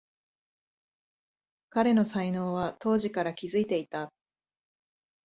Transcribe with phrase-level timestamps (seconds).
[1.69, 4.11] 彼の才能は当時から気づいていた